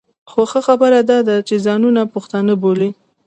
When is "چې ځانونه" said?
1.47-2.01